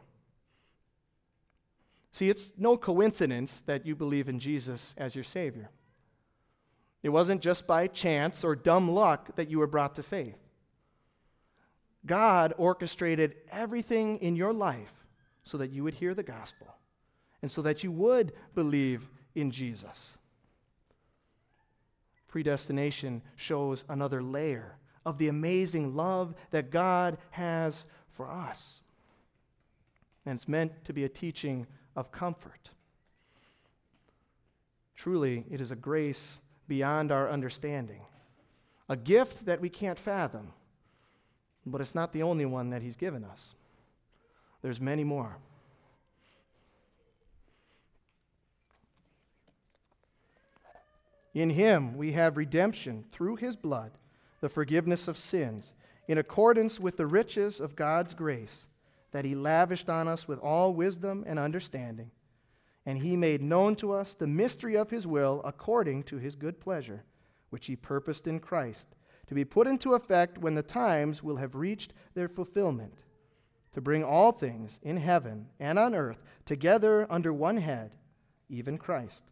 See, 2.12 2.30
it's 2.30 2.52
no 2.58 2.78
coincidence 2.78 3.62
that 3.66 3.86
you 3.86 3.96
believe 3.96 4.28
in 4.28 4.40
Jesus 4.40 4.94
as 4.98 5.16
your 5.16 5.24
Savior. 5.24 5.70
It 7.04 7.10
wasn't 7.10 7.42
just 7.42 7.68
by 7.68 7.88
chance 7.88 8.44
or 8.44 8.56
dumb 8.56 8.92
luck 8.92 9.36
that 9.36 9.50
you 9.50 9.60
were 9.60 9.68
brought 9.68 9.96
to 9.96 10.04
faith. 10.04 10.38
God 12.08 12.54
orchestrated 12.58 13.36
everything 13.52 14.18
in 14.20 14.36
your 14.36 14.54
life 14.54 14.94
so 15.44 15.58
that 15.58 15.72
you 15.72 15.84
would 15.84 15.94
hear 15.94 16.14
the 16.14 16.24
gospel 16.24 16.68
and 17.42 17.52
so 17.52 17.62
that 17.62 17.84
you 17.84 17.92
would 17.92 18.34
believe 18.56 19.08
in 19.36 19.52
Jesus. 19.52 20.18
Predestination 22.28 23.22
shows 23.36 23.84
another 23.90 24.22
layer 24.22 24.78
of 25.06 25.18
the 25.18 25.30
amazing 25.30 25.96
love 25.96 26.36
that 26.52 26.72
God 26.72 27.18
has 27.30 27.86
for 28.12 28.30
us. 28.30 28.82
And 30.26 30.36
it's 30.36 30.48
meant 30.48 30.84
to 30.86 30.94
be 30.94 31.06
a 31.06 31.10
teaching 31.10 31.66
of 31.96 32.12
comfort. 32.12 32.70
Truly, 34.96 35.46
it 35.50 35.62
is 35.62 35.72
a 35.72 35.76
grace 35.76 36.40
beyond 36.68 37.12
our 37.12 37.30
understanding, 37.30 38.02
a 38.90 38.98
gift 38.98 39.46
that 39.46 39.62
we 39.62 39.70
can't 39.70 39.98
fathom, 39.98 40.52
but 41.72 41.82
it's 41.82 41.96
not 41.96 42.14
the 42.14 42.24
only 42.24 42.46
one 42.46 42.70
that 42.72 42.82
He's 42.82 42.96
given 42.96 43.24
us. 43.24 43.54
There's 44.62 44.82
many 44.82 45.04
more. 45.04 45.38
In 51.34 51.52
Him 51.52 51.98
we 51.98 52.14
have 52.14 52.38
redemption 52.38 53.06
through 53.12 53.36
His 53.36 53.56
blood 53.56 53.92
the 54.40 54.50
forgiveness 54.50 55.08
of 55.08 55.18
sins, 55.18 55.74
in 56.08 56.18
accordance 56.18 56.80
with 56.80 56.98
the 56.98 57.08
riches 57.08 57.60
of 57.60 57.76
God's 57.76 58.14
grace 58.14 58.68
that 59.12 59.26
He 59.26 59.36
lavished 59.36 59.90
on 59.90 60.08
us 60.08 60.28
with 60.28 60.40
all 60.40 60.74
wisdom 60.74 61.24
and 61.28 61.40
understanding. 61.40 62.12
And 62.86 63.00
He 63.00 63.16
made 63.16 63.42
known 63.42 63.76
to 63.78 63.92
us 63.92 64.14
the 64.14 64.28
mystery 64.28 64.78
of 64.78 64.90
His 64.90 65.08
will 65.08 65.42
according 65.44 66.04
to 66.04 66.18
His 66.18 66.36
good 66.36 66.60
pleasure, 66.60 67.04
which 67.50 67.68
He 67.68 67.76
purposed 67.76 68.28
in 68.28 68.40
Christ, 68.40 68.88
to 69.28 69.36
be 69.36 69.46
put 69.46 69.68
into 69.68 69.94
effect 69.94 70.38
when 70.38 70.56
the 70.56 70.64
times 70.64 71.22
will 71.22 71.38
have 71.38 71.56
reached 71.56 71.94
their 72.14 72.28
fulfillment, 72.28 73.04
to 73.74 73.82
bring 73.82 74.04
all 74.04 74.32
things 74.32 74.80
in 74.82 74.98
heaven 74.98 75.48
and 75.60 75.78
on 75.78 75.94
earth 75.94 76.24
together 76.46 77.06
under 77.10 77.34
one 77.34 77.58
head, 77.58 77.92
even 78.50 78.78
Christ 78.78 79.24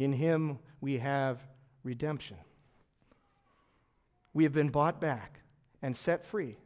In 0.00 0.14
him 0.14 0.58
we 0.80 0.96
have 0.96 1.42
redemption. 1.84 2.38
We 4.32 4.44
have 4.44 4.52
been 4.54 4.70
bought 4.70 4.98
back 4.98 5.42
and 5.82 5.94
set 5.94 6.24
free 6.24 6.56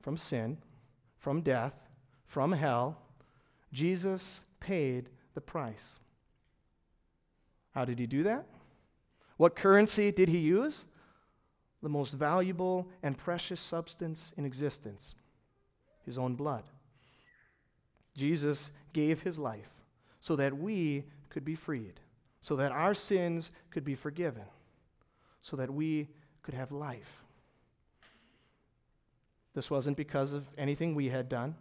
from 0.00 0.16
sin, 0.16 0.58
from 1.18 1.40
death, 1.40 1.74
from 2.26 2.52
hell. 2.52 2.98
Jesus 3.72 4.40
paid 4.60 5.08
the 5.34 5.40
price. 5.40 5.98
How 7.74 7.84
did 7.84 7.98
he 7.98 8.06
do 8.06 8.22
that? 8.24 8.46
What 9.36 9.56
currency 9.56 10.10
did 10.10 10.28
he 10.28 10.38
use? 10.38 10.84
The 11.82 11.88
most 11.88 12.12
valuable 12.12 12.88
and 13.02 13.16
precious 13.16 13.60
substance 13.60 14.32
in 14.36 14.44
existence 14.44 15.14
his 16.04 16.18
own 16.18 16.34
blood. 16.34 16.64
Jesus 18.16 18.70
gave 18.94 19.20
his 19.20 19.38
life 19.38 19.68
so 20.20 20.34
that 20.36 20.56
we 20.56 21.04
could 21.28 21.44
be 21.44 21.54
freed, 21.54 22.00
so 22.40 22.56
that 22.56 22.72
our 22.72 22.94
sins 22.94 23.50
could 23.70 23.84
be 23.84 23.94
forgiven, 23.94 24.42
so 25.42 25.54
that 25.56 25.72
we 25.72 26.08
could 26.42 26.54
have 26.54 26.72
life. 26.72 27.22
This 29.58 29.72
wasn't 29.72 29.96
because 29.96 30.32
of 30.32 30.44
anything 30.56 30.94
we 30.94 31.08
had 31.08 31.28
done, 31.28 31.56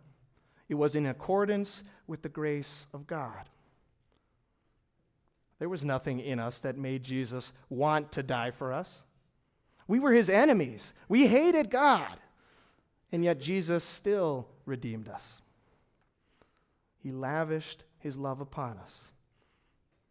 it 0.69 0.75
was 0.75 0.93
in 0.93 1.07
accordance 1.07 1.83
with 2.05 2.21
the 2.21 2.29
grace 2.29 2.85
of 2.93 3.07
God. 3.07 3.49
There 5.57 5.67
was 5.67 5.83
nothing 5.83 6.19
in 6.19 6.39
us 6.39 6.59
that 6.59 6.77
made 6.77 7.01
Jesus 7.01 7.51
want 7.69 8.11
to 8.11 8.21
die 8.21 8.51
for 8.51 8.71
us. 8.71 9.03
We 9.87 9.97
were 9.97 10.11
his 10.11 10.29
enemies. 10.29 10.93
We 11.09 11.25
hated 11.25 11.71
God. 11.71 12.19
And 13.11 13.23
yet 13.23 13.41
Jesus 13.41 13.83
still 13.83 14.47
redeemed 14.67 15.09
us. 15.09 15.41
He 17.01 17.11
lavished 17.11 17.83
his 17.97 18.15
love 18.15 18.41
upon 18.41 18.77
us 18.77 19.05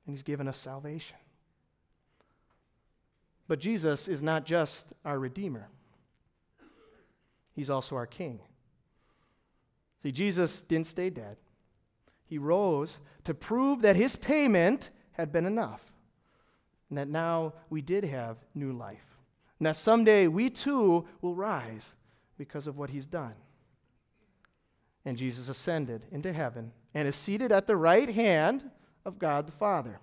and 0.05 0.13
He's 0.13 0.25
given 0.25 0.49
us 0.49 0.59
salvation. 0.59 1.19
But 3.47 3.61
Jesus 3.61 4.09
is 4.09 4.25
not 4.25 4.45
just 4.45 4.87
our 5.05 5.21
Redeemer, 5.21 5.69
He's 7.57 7.71
also 7.71 7.97
our 7.97 8.07
King. 8.07 8.39
See, 10.03 10.13
Jesus 10.13 10.63
didn't 10.63 10.87
stay 10.87 11.11
dead, 11.11 11.39
He 12.27 12.39
rose 12.39 13.01
to 13.25 13.35
prove 13.35 13.83
that 13.83 13.97
His 13.97 14.15
payment 14.15 14.91
had 15.13 15.33
been 15.33 15.47
enough, 15.47 15.81
and 16.91 16.99
that 16.99 17.09
now 17.09 17.55
we 17.71 17.83
did 17.83 18.05
have 18.05 18.37
new 18.55 18.73
life. 18.73 19.03
And 19.59 19.67
that 19.67 19.77
someday 19.77 20.27
we 20.29 20.51
too 20.51 21.09
will 21.23 21.35
rise 21.35 21.95
because 22.37 22.67
of 22.67 22.77
what 22.77 22.91
He's 22.91 23.07
done. 23.07 23.35
And 25.07 25.17
Jesus 25.17 25.49
ascended 25.49 26.03
into 26.13 26.33
heaven 26.33 26.73
and 26.93 27.09
is 27.09 27.17
seated 27.17 27.53
at 27.53 27.67
the 27.67 27.77
right 27.77 28.11
hand 28.11 28.69
of 29.05 29.19
God 29.19 29.47
the 29.47 29.53
Father, 29.53 30.01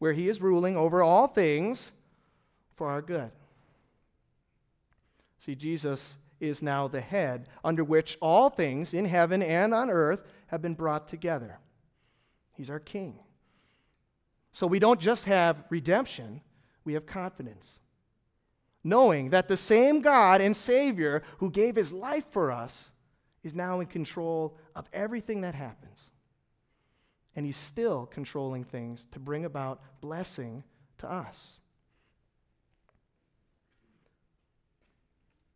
where 0.00 0.12
he 0.12 0.28
is 0.28 0.40
ruling 0.40 0.76
over 0.76 1.02
all 1.02 1.28
things 1.28 1.92
for 2.74 2.88
our 2.88 3.00
good. 3.00 3.30
See, 5.38 5.54
Jesus 5.54 6.16
is 6.44 6.62
now 6.62 6.88
the 6.88 7.00
head 7.00 7.48
under 7.64 7.84
which 7.84 8.16
all 8.20 8.50
things 8.50 8.94
in 8.94 9.04
heaven 9.04 9.42
and 9.42 9.74
on 9.74 9.90
earth 9.90 10.24
have 10.46 10.62
been 10.62 10.74
brought 10.74 11.08
together. 11.08 11.58
He's 12.52 12.70
our 12.70 12.80
king. 12.80 13.18
So 14.52 14.66
we 14.66 14.78
don't 14.78 15.00
just 15.00 15.24
have 15.24 15.64
redemption, 15.70 16.40
we 16.84 16.94
have 16.94 17.06
confidence. 17.06 17.80
Knowing 18.84 19.30
that 19.30 19.48
the 19.48 19.56
same 19.56 20.00
God 20.00 20.40
and 20.40 20.56
Savior 20.56 21.22
who 21.38 21.50
gave 21.50 21.74
his 21.74 21.92
life 21.92 22.26
for 22.30 22.52
us 22.52 22.92
is 23.42 23.54
now 23.54 23.80
in 23.80 23.86
control 23.86 24.56
of 24.74 24.88
everything 24.92 25.40
that 25.40 25.54
happens 25.54 26.10
and 27.36 27.44
He's 27.44 27.56
still 27.56 28.06
controlling 28.06 28.64
things 28.64 29.06
to 29.12 29.18
bring 29.18 29.44
about 29.44 29.80
blessing 30.00 30.62
to 30.98 31.10
us. 31.10 31.58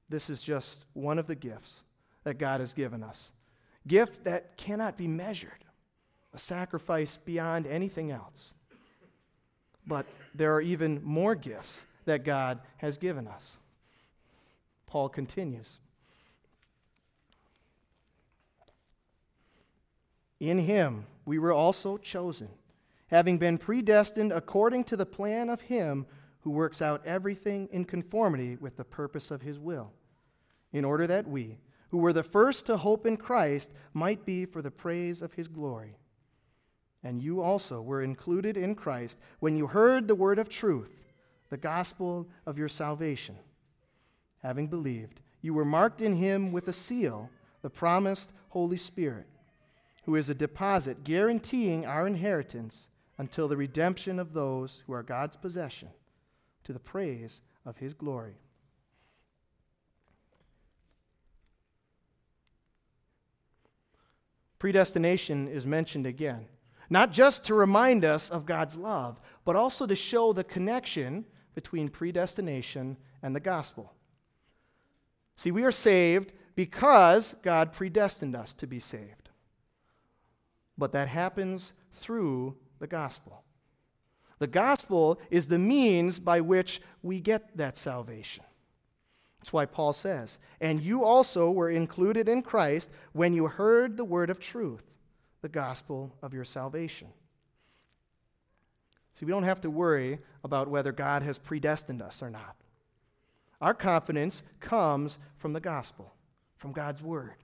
This 0.09 0.31
is 0.31 0.41
just 0.41 0.85
one 0.95 1.19
of 1.19 1.27
the 1.27 1.35
gifts 1.35 1.85
that 2.25 2.39
God 2.39 2.61
has 2.61 2.73
given 2.73 3.03
us. 3.03 3.33
Gift 3.87 4.25
that 4.25 4.57
cannot 4.57 4.97
be 4.97 5.07
measured, 5.07 5.65
a 6.35 6.39
sacrifice 6.39 7.19
beyond 7.25 7.67
anything 7.67 8.11
else. 8.11 8.53
But 9.87 10.07
there 10.35 10.55
are 10.55 10.61
even 10.61 11.01
more 11.03 11.35
gifts 11.35 11.85
that 12.05 12.25
God 12.25 12.61
has 12.79 12.99
given 12.99 13.27
us. 13.27 13.59
Paul 14.87 15.09
continues. 15.09 15.79
In 20.41 20.59
him 20.59 21.07
we 21.27 21.39
were 21.39 21.53
also 21.53 21.99
chosen, 21.99 22.49
having 23.09 23.39
been 23.39 23.59
predestined 23.59 24.33
according 24.33 24.85
to 24.85 24.97
the 24.97 25.07
plan 25.07 25.51
of 25.51 25.61
him 25.61 26.07
who 26.41 26.51
works 26.51 26.81
out 26.81 27.05
everything 27.05 27.69
in 27.73 27.85
conformity 27.85 28.57
with 28.57 28.77
the 28.77 28.85
purpose 28.85 29.31
of 29.31 29.43
his 29.43 29.59
will, 29.59 29.93
in 30.73 30.85
order 30.85 31.07
that 31.07 31.29
we, 31.29 31.59
who 31.91 31.99
were 31.99 32.13
the 32.13 32.23
first 32.23 32.67
to 32.67 32.77
hope 32.77 33.07
in 33.07 33.17
Christ, 33.17 33.71
might 33.95 34.25
be 34.25 34.45
for 34.45 34.63
the 34.63 34.71
praise 34.71 35.23
of 35.23 35.33
his 35.33 35.49
glory. 35.49 35.97
And 37.03 37.23
you 37.23 37.41
also 37.41 37.81
were 37.81 38.03
included 38.03 38.57
in 38.57 38.75
Christ 38.75 39.19
when 39.41 39.57
you 39.57 39.67
heard 39.67 40.07
the 40.07 40.15
word 40.15 40.39
of 40.39 40.49
truth, 40.49 40.95
the 41.51 41.57
gospel 41.57 42.29
of 42.47 42.59
your 42.59 42.69
salvation. 42.69 43.37
Having 44.43 44.69
believed, 44.69 45.21
you 45.41 45.55
were 45.55 45.65
marked 45.65 46.01
in 46.01 46.17
him 46.17 46.53
with 46.53 46.69
a 46.69 46.73
seal, 46.73 47.31
the 47.63 47.71
promised 47.71 48.33
Holy 48.51 48.77
Spirit 48.77 49.27
who 50.09 50.17
is 50.17 50.31
a 50.31 50.35
deposit 50.35 51.05
guaranteeing 51.05 51.85
our 51.85 52.07
inheritance 52.07 52.89
until 53.19 53.47
the 53.47 53.59
redemption 53.59 54.19
of 54.19 54.33
those 54.33 54.83
who 54.87 54.95
are 54.95 55.03
God's 55.03 55.37
possession, 55.37 55.91
to 56.65 56.73
the 56.73 56.79
praise 56.79 57.43
of 57.67 57.77
his 57.77 57.93
glory. 57.93 58.33
Predestination 64.59 65.49
is 65.49 65.65
mentioned 65.65 66.07
again, 66.07 66.47
not 66.91 67.13
just 67.13 67.45
to 67.45 67.55
remind 67.55 68.05
us 68.05 68.31
of 68.31 68.47
God's 68.47 68.77
love, 68.77 69.21
but 69.45 69.57
also 69.57 69.87
to 69.87 69.95
show 69.95 70.33
the 70.33 70.45
connection 70.45 71.25
between 71.55 71.89
predestination 71.89 72.97
and 73.23 73.35
the 73.35 73.41
gospel. 73.41 73.93
See, 75.37 75.51
we 75.51 75.63
are 75.63 75.73
saved 75.73 76.33
because 76.57 77.37
God 77.43 77.73
predestined 77.73 78.35
us 78.35 78.53
to 78.55 78.67
be 78.67 78.81
saved. 78.81 79.29
But 80.77 80.93
that 80.93 81.09
happens 81.09 81.73
through 81.93 82.57
the 82.79 82.87
gospel. 82.87 83.43
The 84.39 84.47
gospel 84.47 85.21
is 85.31 85.47
the 85.47 85.59
means 85.59 86.19
by 86.19 86.41
which 86.41 86.81
we 87.03 87.21
get 87.21 87.57
that 87.57 87.77
salvation. 87.77 88.45
That's 89.49 89.55
why 89.55 89.65
Paul 89.65 89.95
says, 89.95 90.39
And 90.61 90.79
you 90.79 91.05
also 91.05 91.51
were 91.51 91.71
included 91.71 92.29
in 92.29 92.43
Christ 92.43 92.91
when 93.15 93.33
you 93.33 93.47
heard 93.47 93.97
the 93.97 94.05
word 94.05 94.29
of 94.29 94.39
truth, 94.39 94.83
the 95.41 95.49
gospel 95.49 96.15
of 96.21 96.35
your 96.35 96.45
salvation. 96.45 97.09
See, 99.15 99.25
we 99.25 99.33
don't 99.33 99.45
have 99.45 99.63
to 99.63 99.71
worry 99.71 100.19
about 100.45 100.69
whether 100.69 100.93
God 100.93 101.23
has 101.23 101.39
predestined 101.39 102.03
us 102.03 102.23
or 102.23 102.29
not. 102.29 102.57
Our 103.63 103.73
confidence 103.73 104.43
comes 104.61 105.17
from 105.39 105.55
the 105.55 105.61
gospel, 105.61 106.13
from 106.59 106.73
God's 106.73 107.01
word, 107.01 107.37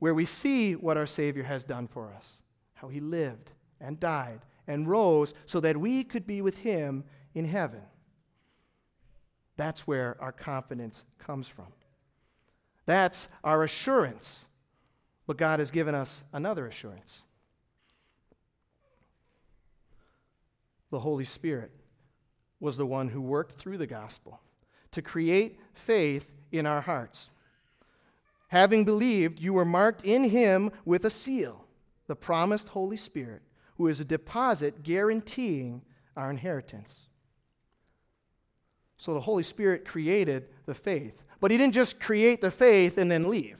where 0.00 0.12
we 0.12 0.26
see 0.26 0.76
what 0.76 0.98
our 0.98 1.06
Savior 1.06 1.44
has 1.44 1.64
done 1.64 1.88
for 1.88 2.12
us, 2.12 2.42
how 2.74 2.88
he 2.88 3.00
lived 3.00 3.52
and 3.80 3.98
died 3.98 4.40
and 4.66 4.86
rose 4.86 5.32
so 5.46 5.60
that 5.60 5.78
we 5.78 6.04
could 6.04 6.26
be 6.26 6.42
with 6.42 6.58
him 6.58 7.04
in 7.32 7.46
heaven. 7.46 7.80
That's 9.60 9.86
where 9.86 10.16
our 10.22 10.32
confidence 10.32 11.04
comes 11.18 11.46
from. 11.46 11.66
That's 12.86 13.28
our 13.44 13.62
assurance. 13.62 14.46
But 15.26 15.36
God 15.36 15.58
has 15.58 15.70
given 15.70 15.94
us 15.94 16.24
another 16.32 16.66
assurance. 16.66 17.24
The 20.90 20.98
Holy 20.98 21.26
Spirit 21.26 21.72
was 22.58 22.78
the 22.78 22.86
one 22.86 23.06
who 23.06 23.20
worked 23.20 23.52
through 23.52 23.76
the 23.76 23.86
gospel 23.86 24.40
to 24.92 25.02
create 25.02 25.60
faith 25.74 26.32
in 26.50 26.64
our 26.64 26.80
hearts. 26.80 27.28
Having 28.48 28.86
believed, 28.86 29.40
you 29.40 29.52
were 29.52 29.66
marked 29.66 30.06
in 30.06 30.24
him 30.24 30.72
with 30.86 31.04
a 31.04 31.10
seal, 31.10 31.66
the 32.06 32.16
promised 32.16 32.68
Holy 32.68 32.96
Spirit 32.96 33.42
who 33.76 33.88
is 33.88 34.00
a 34.00 34.06
deposit 34.06 34.82
guaranteeing 34.82 35.82
our 36.16 36.30
inheritance. 36.30 37.08
So 39.00 39.14
the 39.14 39.20
Holy 39.20 39.42
Spirit 39.42 39.86
created 39.86 40.44
the 40.66 40.74
faith. 40.74 41.22
But 41.40 41.50
He 41.50 41.56
didn't 41.56 41.72
just 41.72 41.98
create 41.98 42.42
the 42.42 42.50
faith 42.50 42.98
and 42.98 43.10
then 43.10 43.30
leave, 43.30 43.56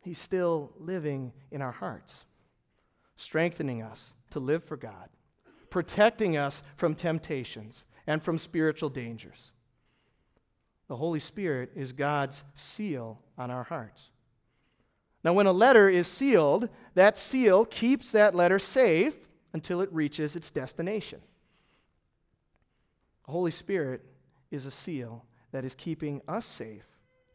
He's 0.00 0.18
still 0.18 0.72
living 0.76 1.32
in 1.52 1.62
our 1.62 1.70
hearts, 1.70 2.24
strengthening 3.16 3.80
us 3.80 4.12
to 4.30 4.40
live 4.40 4.64
for 4.64 4.76
God, 4.76 5.08
protecting 5.70 6.36
us 6.36 6.64
from 6.74 6.96
temptations 6.96 7.84
and 8.08 8.20
from 8.20 8.40
spiritual 8.40 8.88
dangers. 8.88 9.52
The 10.88 10.96
Holy 10.96 11.20
Spirit 11.20 11.70
is 11.76 11.92
God's 11.92 12.42
seal 12.56 13.20
on 13.38 13.52
our 13.52 13.62
hearts. 13.62 14.02
Now, 15.22 15.32
when 15.32 15.46
a 15.46 15.52
letter 15.52 15.88
is 15.88 16.08
sealed, 16.08 16.68
that 16.94 17.18
seal 17.18 17.64
keeps 17.66 18.10
that 18.10 18.34
letter 18.34 18.58
safe 18.58 19.14
until 19.52 19.80
it 19.80 19.92
reaches 19.92 20.34
its 20.34 20.50
destination. 20.50 21.20
The 23.26 23.32
Holy 23.32 23.52
Spirit 23.52 24.04
is 24.50 24.66
a 24.66 24.70
seal 24.70 25.24
that 25.52 25.64
is 25.64 25.74
keeping 25.74 26.20
us 26.28 26.46
safe 26.46 26.86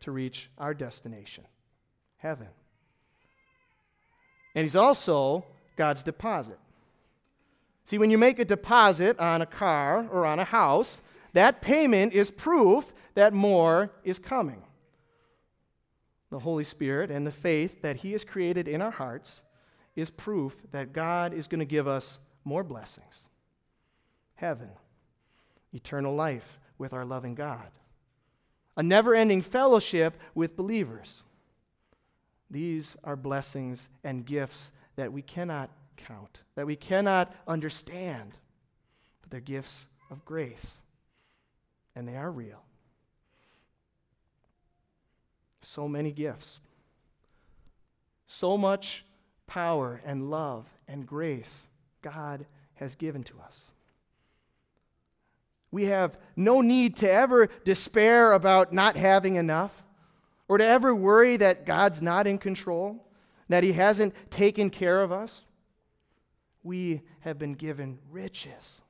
to 0.02 0.12
reach 0.12 0.50
our 0.58 0.74
destination, 0.74 1.44
heaven. 2.18 2.48
And 4.56 4.64
He's 4.64 4.76
also 4.76 5.46
God's 5.76 6.04
deposit. 6.04 6.60
See, 7.86 7.98
when 7.98 8.12
you 8.12 8.18
make 8.18 8.40
a 8.40 8.46
deposit 8.46 9.20
on 9.20 9.42
a 9.42 9.46
car 9.46 10.08
or 10.12 10.26
on 10.26 10.40
a 10.40 10.46
house, 10.46 11.02
that 11.34 11.62
payment 11.62 12.14
is 12.14 12.32
proof 12.32 12.92
that 13.16 13.34
more 13.34 13.92
is 14.04 14.20
coming 14.20 14.64
the 16.30 16.40
Holy 16.40 16.64
Spirit 16.64 17.10
and 17.10 17.26
the 17.26 17.32
faith 17.32 17.82
that 17.82 17.98
He 17.98 18.12
has 18.12 18.24
created 18.24 18.68
in 18.68 18.82
our 18.82 18.92
hearts 18.92 19.42
is 19.96 20.10
proof 20.10 20.56
that 20.72 20.94
God 20.94 21.34
is 21.34 21.48
going 21.48 21.60
to 21.60 21.66
give 21.66 21.88
us 21.88 22.20
more 22.44 22.64
blessings 22.64 23.28
heaven, 24.36 24.70
eternal 25.74 26.16
life 26.16 26.59
with 26.80 26.94
our 26.94 27.06
loving 27.06 27.36
God, 27.36 27.70
a 28.76 28.82
never 28.82 29.14
ending 29.14 29.44
fellowship 29.44 30.18
with 30.34 30.56
believers. 30.56 31.24
These 32.50 32.96
are 33.04 33.16
blessings 33.16 33.90
and 34.04 34.26
gifts 34.26 34.72
that 34.96 35.14
we 35.14 35.22
cannot 35.22 35.70
count, 35.98 36.40
that 36.56 36.66
we 36.66 36.76
cannot 36.76 37.36
understand, 37.48 38.32
but 39.22 39.30
they're 39.30 39.40
gifts 39.40 39.88
of 40.10 40.26
grace, 40.26 40.82
and 41.96 42.08
they 42.08 42.16
are 42.16 42.32
real. 42.32 42.64
So 45.62 45.88
many 45.88 46.12
gifts. 46.12 46.60
So 48.26 48.58
much 48.58 49.04
power 49.46 50.02
and 50.06 50.32
love 50.32 50.66
and 50.88 51.06
grace 51.06 51.68
God 52.02 52.46
has 52.76 52.96
given 52.96 53.24
to 53.26 53.34
us. 53.42 53.72
We 55.72 55.86
have 55.86 56.18
no 56.36 56.62
need 56.62 56.98
to 56.98 57.12
ever 57.12 57.48
despair 57.64 58.34
about 58.34 58.74
not 58.74 58.96
having 58.96 59.36
enough 59.36 59.72
or 60.48 60.58
to 60.58 60.66
ever 60.66 60.96
worry 60.96 61.38
that 61.38 61.66
God's 61.66 62.02
not 62.02 62.26
in 62.26 62.40
control, 62.40 63.06
that 63.50 63.64
He 63.64 63.72
hasn't 63.74 64.16
taken 64.32 64.70
care 64.70 65.02
of 65.02 65.12
us. 65.12 65.44
We 66.64 67.04
have 67.22 67.38
been 67.38 67.54
given 67.54 68.00
riches, 68.10 68.82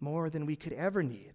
more 0.00 0.30
than 0.30 0.46
we 0.46 0.56
could 0.56 0.72
ever 0.72 1.02
need. 1.02 1.34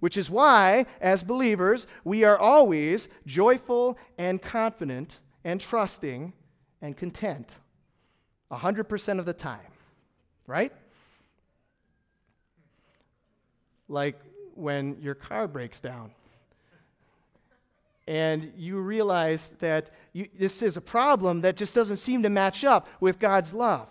Which 0.00 0.18
is 0.18 0.28
why, 0.28 0.86
as 1.00 1.22
believers, 1.22 1.86
we 2.04 2.24
are 2.24 2.38
always 2.38 3.08
joyful 3.26 3.96
and 4.18 4.40
confident 4.40 5.20
and 5.44 5.60
trusting 5.60 6.34
and 6.82 6.96
content 6.96 7.48
100% 8.52 9.18
of 9.18 9.24
the 9.24 9.32
time. 9.32 9.60
Right? 10.46 10.72
Like 13.88 14.20
when 14.54 15.00
your 15.00 15.14
car 15.14 15.46
breaks 15.46 15.80
down 15.80 16.10
and 18.08 18.52
you 18.56 18.78
realize 18.78 19.52
that 19.58 19.90
you, 20.12 20.28
this 20.38 20.62
is 20.62 20.76
a 20.76 20.80
problem 20.80 21.40
that 21.40 21.56
just 21.56 21.74
doesn't 21.74 21.96
seem 21.96 22.22
to 22.22 22.28
match 22.28 22.64
up 22.64 22.88
with 23.00 23.18
God's 23.18 23.52
love. 23.52 23.88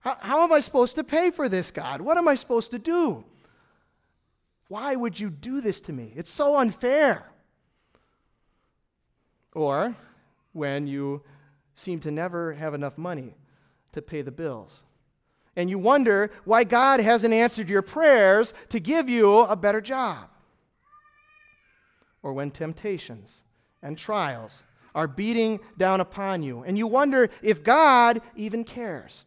How, 0.00 0.16
how 0.20 0.44
am 0.44 0.52
I 0.52 0.60
supposed 0.60 0.96
to 0.96 1.04
pay 1.04 1.30
for 1.30 1.48
this, 1.48 1.70
God? 1.70 2.00
What 2.00 2.18
am 2.18 2.28
I 2.28 2.34
supposed 2.34 2.70
to 2.70 2.78
do? 2.78 3.24
Why 4.68 4.94
would 4.94 5.18
you 5.18 5.30
do 5.30 5.60
this 5.60 5.80
to 5.82 5.92
me? 5.92 6.12
It's 6.14 6.30
so 6.30 6.56
unfair. 6.56 7.24
Or 9.54 9.94
when 10.52 10.86
you 10.86 11.22
seem 11.74 12.00
to 12.00 12.10
never 12.10 12.52
have 12.54 12.74
enough 12.74 12.96
money 12.96 13.34
to 13.92 14.02
pay 14.02 14.22
the 14.22 14.30
bills. 14.30 14.82
And 15.56 15.70
you 15.70 15.78
wonder 15.78 16.30
why 16.44 16.64
God 16.64 17.00
hasn't 17.00 17.32
answered 17.32 17.68
your 17.68 17.82
prayers 17.82 18.54
to 18.70 18.80
give 18.80 19.08
you 19.08 19.38
a 19.38 19.56
better 19.56 19.80
job. 19.80 20.28
Or 22.22 22.32
when 22.32 22.50
temptations 22.50 23.42
and 23.82 23.96
trials 23.96 24.62
are 24.94 25.06
beating 25.06 25.60
down 25.76 26.00
upon 26.00 26.42
you, 26.42 26.62
and 26.62 26.78
you 26.78 26.86
wonder 26.86 27.28
if 27.42 27.62
God 27.62 28.22
even 28.36 28.64
cares. 28.64 29.24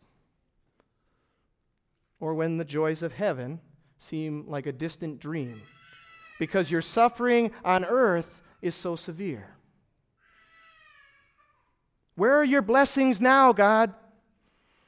Or 2.19 2.33
when 2.33 2.57
the 2.57 2.65
joys 2.65 3.03
of 3.03 3.13
heaven 3.13 3.59
seem 3.99 4.45
like 4.47 4.65
a 4.65 4.71
distant 4.71 5.19
dream 5.19 5.61
because 6.39 6.71
your 6.71 6.81
suffering 6.81 7.51
on 7.63 7.85
earth 7.85 8.41
is 8.61 8.75
so 8.75 8.95
severe. 8.95 9.55
Where 12.15 12.35
are 12.35 12.43
your 12.43 12.61
blessings 12.61 13.21
now, 13.21 13.53
God? 13.53 13.93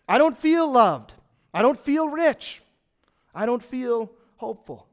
I 0.07 0.17
don't 0.17 0.37
feel 0.37 0.71
loved. 0.71 1.13
I 1.53 1.61
don't 1.61 1.79
feel 1.79 2.07
rich. 2.09 2.61
I 3.33 3.45
don't 3.45 3.63
feel 3.63 4.11
hopeful. 4.37 4.87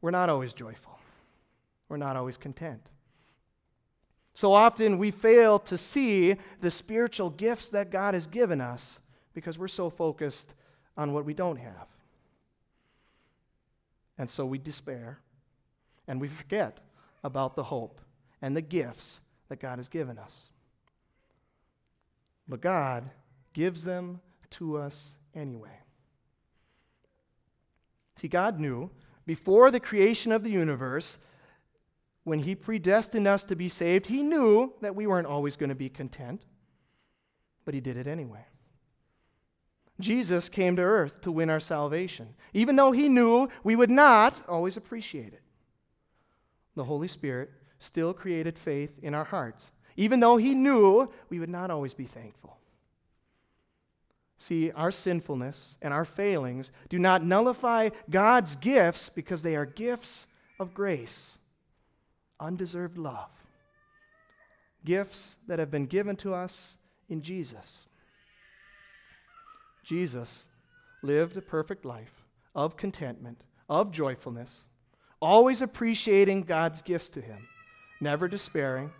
We're 0.00 0.10
not 0.10 0.28
always 0.28 0.52
joyful. 0.52 0.98
We're 1.88 1.96
not 1.96 2.16
always 2.16 2.36
content. 2.36 2.80
So 4.34 4.52
often 4.52 4.98
we 4.98 5.10
fail 5.10 5.58
to 5.60 5.78
see 5.78 6.36
the 6.60 6.70
spiritual 6.70 7.30
gifts 7.30 7.70
that 7.70 7.90
God 7.90 8.14
has 8.14 8.26
given 8.26 8.60
us 8.60 8.98
because 9.32 9.58
we're 9.58 9.68
so 9.68 9.90
focused 9.90 10.54
on 10.96 11.12
what 11.12 11.24
we 11.24 11.34
don't 11.34 11.56
have. 11.56 11.86
And 14.18 14.28
so 14.28 14.44
we 14.44 14.58
despair 14.58 15.18
and 16.08 16.20
we 16.20 16.28
forget 16.28 16.80
about 17.22 17.56
the 17.56 17.62
hope 17.62 18.00
and 18.42 18.56
the 18.56 18.62
gifts 18.62 19.20
that 19.48 19.60
God 19.60 19.78
has 19.78 19.88
given 19.88 20.18
us. 20.18 20.50
But 22.48 22.60
God 22.60 23.08
gives 23.54 23.84
them 23.84 24.20
to 24.50 24.76
us 24.76 25.14
anyway. 25.34 25.70
See, 28.16 28.28
God 28.28 28.60
knew 28.60 28.90
before 29.26 29.70
the 29.70 29.80
creation 29.80 30.32
of 30.32 30.42
the 30.42 30.50
universe 30.50 31.18
when 32.24 32.40
He 32.40 32.54
predestined 32.54 33.26
us 33.26 33.44
to 33.44 33.56
be 33.56 33.68
saved, 33.68 34.06
He 34.06 34.22
knew 34.22 34.72
that 34.80 34.94
we 34.94 35.06
weren't 35.06 35.26
always 35.26 35.56
going 35.56 35.68
to 35.68 35.74
be 35.74 35.88
content, 35.88 36.44
but 37.64 37.74
He 37.74 37.80
did 37.80 37.96
it 37.96 38.06
anyway. 38.06 38.44
Jesus 40.00 40.48
came 40.48 40.76
to 40.76 40.82
earth 40.82 41.20
to 41.22 41.30
win 41.30 41.50
our 41.50 41.60
salvation, 41.60 42.34
even 42.52 42.76
though 42.76 42.92
He 42.92 43.08
knew 43.08 43.48
we 43.62 43.76
would 43.76 43.90
not 43.90 44.42
always 44.48 44.76
appreciate 44.76 45.32
it. 45.32 45.42
The 46.74 46.84
Holy 46.84 47.08
Spirit 47.08 47.50
still 47.78 48.12
created 48.12 48.58
faith 48.58 48.98
in 49.02 49.14
our 49.14 49.24
hearts, 49.24 49.70
even 49.96 50.18
though 50.20 50.36
He 50.36 50.54
knew 50.54 51.08
we 51.28 51.38
would 51.38 51.50
not 51.50 51.70
always 51.70 51.94
be 51.94 52.06
thankful. 52.06 52.58
See, 54.38 54.70
our 54.72 54.90
sinfulness 54.90 55.76
and 55.80 55.94
our 55.94 56.04
failings 56.04 56.70
do 56.88 56.98
not 56.98 57.24
nullify 57.24 57.90
God's 58.10 58.56
gifts 58.56 59.08
because 59.08 59.42
they 59.42 59.56
are 59.56 59.64
gifts 59.64 60.26
of 60.58 60.74
grace, 60.74 61.38
undeserved 62.40 62.98
love, 62.98 63.30
gifts 64.84 65.36
that 65.46 65.58
have 65.58 65.70
been 65.70 65.86
given 65.86 66.16
to 66.16 66.34
us 66.34 66.76
in 67.08 67.22
Jesus. 67.22 67.86
Jesus 69.84 70.48
lived 71.02 71.36
a 71.36 71.42
perfect 71.42 71.84
life 71.84 72.24
of 72.54 72.76
contentment, 72.76 73.44
of 73.68 73.90
joyfulness, 73.92 74.64
always 75.20 75.62
appreciating 75.62 76.42
God's 76.42 76.82
gifts 76.82 77.08
to 77.10 77.20
him, 77.20 77.46
never 78.00 78.28
despairing, 78.28 78.90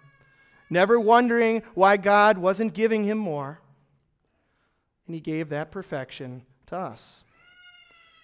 never 0.71 0.99
wondering 0.99 1.63
why 1.75 1.97
God 1.97 2.39
wasn't 2.39 2.75
giving 2.75 3.05
him 3.05 3.19
more. 3.19 3.61
And 5.07 5.15
he 5.15 5.21
gave 5.21 5.49
that 5.51 5.71
perfection 5.71 6.43
to 6.67 6.77
us. 6.77 7.25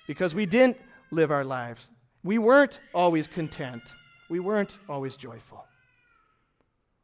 Because 0.07 0.35
we 0.35 0.47
didn't 0.47 0.79
live 1.11 1.31
our 1.31 1.45
lives. 1.45 1.91
We 2.25 2.39
weren't 2.39 2.81
always 2.95 3.27
content. 3.27 3.83
We 4.29 4.41
weren't 4.41 4.79
always 4.89 5.17
joyful. 5.17 5.65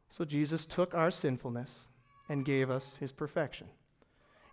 So 0.09 0.25
Jesus 0.25 0.65
took 0.65 0.95
our 0.95 1.11
sinfulness 1.11 1.87
and 2.29 2.45
gave 2.45 2.69
us 2.69 2.97
his 2.99 3.11
perfection. 3.11 3.67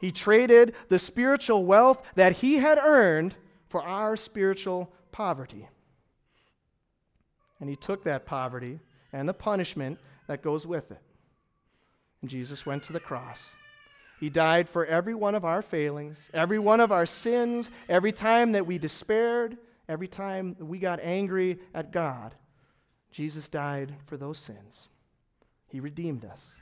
He 0.00 0.10
traded 0.10 0.74
the 0.88 0.98
spiritual 0.98 1.64
wealth 1.64 2.02
that 2.14 2.32
he 2.36 2.56
had 2.56 2.78
earned 2.78 3.34
for 3.68 3.82
our 3.82 4.16
spiritual 4.16 4.92
poverty. 5.12 5.68
And 7.60 7.70
he 7.70 7.76
took 7.76 8.04
that 8.04 8.26
poverty 8.26 8.80
and 9.12 9.28
the 9.28 9.34
punishment 9.34 9.98
that 10.26 10.42
goes 10.42 10.66
with 10.66 10.90
it. 10.90 11.00
And 12.20 12.30
Jesus 12.30 12.66
went 12.66 12.82
to 12.84 12.92
the 12.92 13.00
cross. 13.00 13.54
He 14.24 14.30
died 14.30 14.70
for 14.70 14.86
every 14.86 15.14
one 15.14 15.34
of 15.34 15.44
our 15.44 15.60
failings, 15.60 16.16
every 16.32 16.58
one 16.58 16.80
of 16.80 16.90
our 16.90 17.04
sins, 17.04 17.70
every 17.90 18.10
time 18.10 18.52
that 18.52 18.66
we 18.66 18.78
despaired, 18.78 19.58
every 19.86 20.08
time 20.08 20.56
we 20.58 20.78
got 20.78 20.98
angry 21.00 21.58
at 21.74 21.92
God. 21.92 22.34
Jesus 23.12 23.50
died 23.50 23.94
for 24.06 24.16
those 24.16 24.38
sins. 24.38 24.88
He 25.68 25.78
redeemed 25.78 26.24
us. 26.24 26.54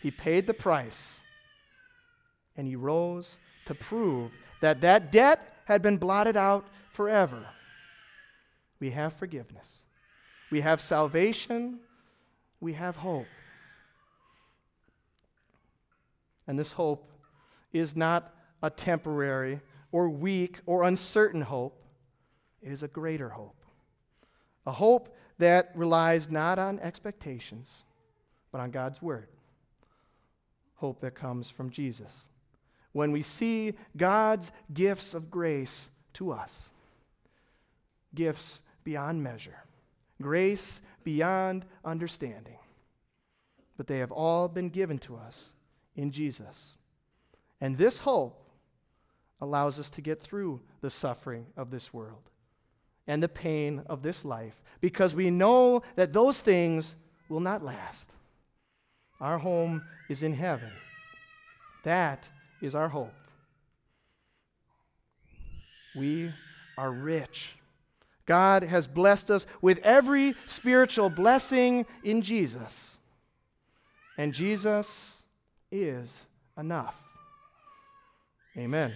He 0.00 0.12
paid 0.12 0.46
the 0.46 0.54
price. 0.54 1.18
And 2.56 2.64
he 2.64 2.76
rose 2.76 3.38
to 3.66 3.74
prove 3.74 4.30
that 4.60 4.80
that 4.82 5.10
debt 5.10 5.56
had 5.64 5.82
been 5.82 5.96
blotted 5.96 6.36
out 6.36 6.64
forever. 6.92 7.44
We 8.78 8.92
have 8.92 9.14
forgiveness. 9.14 9.82
We 10.52 10.60
have 10.60 10.80
salvation. 10.80 11.80
We 12.60 12.74
have 12.74 12.94
hope. 12.94 13.26
And 16.50 16.58
this 16.58 16.72
hope 16.72 17.08
is 17.72 17.94
not 17.94 18.34
a 18.60 18.70
temporary 18.70 19.60
or 19.92 20.08
weak 20.08 20.58
or 20.66 20.82
uncertain 20.82 21.42
hope, 21.42 21.80
it 22.60 22.72
is 22.72 22.82
a 22.82 22.88
greater 22.88 23.28
hope. 23.28 23.54
A 24.66 24.72
hope 24.72 25.14
that 25.38 25.70
relies 25.76 26.28
not 26.28 26.58
on 26.58 26.80
expectations, 26.80 27.84
but 28.50 28.60
on 28.60 28.72
God's 28.72 29.00
Word. 29.00 29.28
Hope 30.74 31.00
that 31.02 31.14
comes 31.14 31.48
from 31.48 31.70
Jesus. 31.70 32.24
When 32.94 33.12
we 33.12 33.22
see 33.22 33.74
God's 33.96 34.50
gifts 34.74 35.14
of 35.14 35.30
grace 35.30 35.88
to 36.14 36.32
us, 36.32 36.70
gifts 38.16 38.60
beyond 38.82 39.22
measure, 39.22 39.62
grace 40.20 40.80
beyond 41.04 41.64
understanding, 41.84 42.58
but 43.76 43.86
they 43.86 43.98
have 43.98 44.10
all 44.10 44.48
been 44.48 44.68
given 44.68 44.98
to 44.98 45.14
us 45.14 45.50
in 45.96 46.10
Jesus. 46.10 46.76
And 47.60 47.76
this 47.76 47.98
hope 47.98 48.42
allows 49.40 49.78
us 49.78 49.90
to 49.90 50.00
get 50.00 50.20
through 50.20 50.60
the 50.80 50.90
suffering 50.90 51.46
of 51.56 51.70
this 51.70 51.92
world 51.92 52.30
and 53.06 53.22
the 53.22 53.28
pain 53.28 53.82
of 53.86 54.02
this 54.02 54.24
life 54.24 54.62
because 54.80 55.14
we 55.14 55.30
know 55.30 55.82
that 55.96 56.12
those 56.12 56.38
things 56.40 56.94
will 57.28 57.40
not 57.40 57.64
last. 57.64 58.10
Our 59.20 59.38
home 59.38 59.82
is 60.08 60.22
in 60.22 60.32
heaven. 60.32 60.70
That 61.84 62.28
is 62.62 62.74
our 62.74 62.88
hope. 62.88 63.14
We 65.96 66.32
are 66.78 66.90
rich. 66.90 67.56
God 68.26 68.62
has 68.62 68.86
blessed 68.86 69.30
us 69.30 69.46
with 69.60 69.78
every 69.78 70.34
spiritual 70.46 71.10
blessing 71.10 71.84
in 72.04 72.22
Jesus. 72.22 72.96
And 74.16 74.32
Jesus 74.32 75.19
is 75.70 76.26
enough. 76.58 76.96
Amen. 78.56 78.92